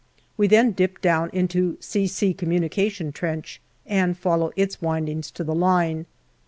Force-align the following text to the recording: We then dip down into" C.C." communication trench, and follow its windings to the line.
We 0.35 0.47
then 0.47 0.71
dip 0.71 0.99
down 0.99 1.29
into" 1.31 1.77
C.C." 1.79 2.33
communication 2.33 3.11
trench, 3.11 3.61
and 3.85 4.17
follow 4.17 4.51
its 4.55 4.81
windings 4.81 5.29
to 5.29 5.43
the 5.43 5.53
line. 5.53 6.07